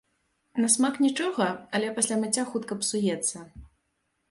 [0.63, 1.47] На смак нічога,
[1.79, 3.47] але пасля мыцця хутка псуецца.